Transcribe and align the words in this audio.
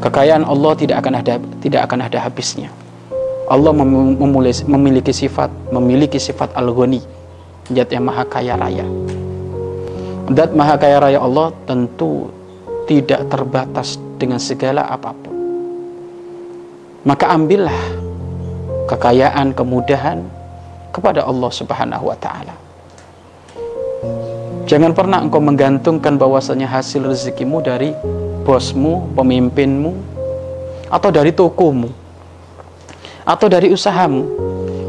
Kekayaan 0.00 0.48
Allah 0.48 0.72
tidak 0.80 1.04
akan 1.04 1.14
ada 1.20 1.34
tidak 1.60 1.80
akan 1.84 2.08
ada 2.08 2.18
habisnya. 2.24 2.72
Allah 3.50 3.74
memiliki 3.76 5.12
sifat 5.12 5.52
memiliki 5.68 6.16
sifat 6.16 6.56
al-ghani, 6.56 7.04
zat 7.68 7.92
yang 7.92 8.08
maha 8.08 8.24
kaya 8.24 8.56
raya. 8.56 8.86
Zat 10.32 10.56
maha 10.56 10.80
kaya 10.80 11.04
raya 11.04 11.18
Allah 11.20 11.52
tentu 11.68 12.32
tidak 12.88 13.28
terbatas 13.28 14.00
dengan 14.16 14.40
segala 14.40 14.88
apa 14.88 15.12
pun. 15.12 15.36
Maka 17.04 17.32
ambillah 17.36 17.80
kekayaan, 18.88 19.52
kemudahan 19.52 20.24
kepada 20.96 21.28
Allah 21.28 21.50
Subhanahu 21.52 22.08
wa 22.08 22.16
taala. 22.16 22.54
Jangan 24.70 24.94
pernah 24.94 25.18
engkau 25.18 25.42
menggantungkan 25.42 26.14
bahwasanya 26.14 26.70
hasil 26.70 27.02
rezekimu 27.02 27.58
dari 27.58 27.90
bosmu, 28.42 29.08
pemimpinmu, 29.14 29.92
atau 30.90 31.10
dari 31.12 31.30
tokomu, 31.30 31.88
atau 33.24 33.46
dari 33.46 33.70
usahamu. 33.70 34.26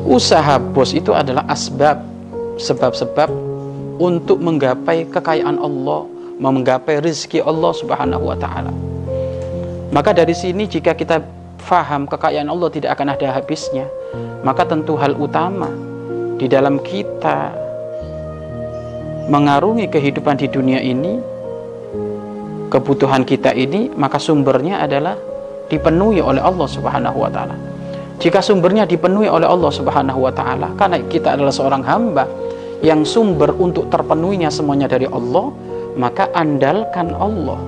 Usaha 0.01 0.57
bos 0.57 0.97
itu 0.97 1.13
adalah 1.13 1.45
asbab, 1.45 2.01
sebab-sebab 2.57 3.29
untuk 4.01 4.41
menggapai 4.41 5.05
kekayaan 5.07 5.61
Allah, 5.61 6.09
menggapai 6.41 7.05
rezeki 7.05 7.45
Allah 7.45 7.71
Subhanahu 7.77 8.33
wa 8.33 8.37
taala. 8.37 8.73
Maka 9.93 10.15
dari 10.15 10.33
sini 10.33 10.65
jika 10.65 10.97
kita 10.97 11.21
faham 11.61 12.09
kekayaan 12.09 12.49
Allah 12.49 12.69
tidak 12.73 12.97
akan 12.97 13.13
ada 13.13 13.27
habisnya, 13.29 13.85
maka 14.41 14.65
tentu 14.65 14.97
hal 14.97 15.13
utama 15.13 15.69
di 16.41 16.49
dalam 16.49 16.81
kita 16.81 17.53
mengarungi 19.29 19.85
kehidupan 19.85 20.41
di 20.41 20.49
dunia 20.49 20.81
ini, 20.81 21.21
kebutuhan 22.71 23.27
kita 23.27 23.51
ini, 23.51 23.91
maka 23.99 24.15
sumbernya 24.15 24.79
adalah 24.79 25.19
dipenuhi 25.67 26.23
oleh 26.23 26.39
Allah 26.39 26.67
Subhanahu 26.71 27.17
wa 27.19 27.27
taala. 27.27 27.55
Jika 28.17 28.39
sumbernya 28.39 28.87
dipenuhi 28.87 29.27
oleh 29.27 29.45
Allah 29.45 29.67
Subhanahu 29.67 30.23
wa 30.23 30.31
taala, 30.31 30.71
karena 30.79 31.03
kita 31.03 31.35
adalah 31.35 31.51
seorang 31.51 31.83
hamba 31.83 32.23
yang 32.79 33.03
sumber 33.03 33.51
untuk 33.59 33.91
terpenuhinya 33.91 34.47
semuanya 34.47 34.87
dari 34.87 35.05
Allah, 35.05 35.51
maka 35.99 36.31
andalkan 36.31 37.11
Allah. 37.11 37.59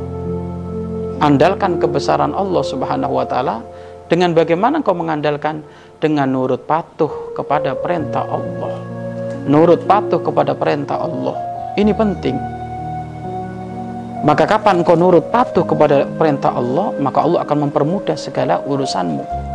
Andalkan 1.20 1.84
kebesaran 1.84 2.32
Allah 2.32 2.64
Subhanahu 2.64 3.20
wa 3.20 3.26
taala 3.28 3.60
dengan 4.08 4.32
bagaimana 4.32 4.80
kau 4.80 4.96
mengandalkan 4.96 5.62
dengan 6.00 6.32
nurut 6.32 6.64
patuh 6.64 7.36
kepada 7.36 7.76
perintah 7.76 8.24
Allah. 8.24 8.74
Nurut 9.44 9.84
patuh 9.84 10.24
kepada 10.24 10.56
perintah 10.56 11.04
Allah 11.04 11.54
ini 11.74 11.90
penting. 11.90 12.38
Maka 14.24 14.48
kapan 14.48 14.80
engkau 14.80 14.96
nurut 14.96 15.28
patuh 15.36 15.68
kepada 15.68 16.08
perintah 16.08 16.56
Allah, 16.56 16.96
maka 16.96 17.28
Allah 17.28 17.44
akan 17.44 17.68
mempermudah 17.68 18.16
segala 18.16 18.64
urusanmu. 18.64 19.53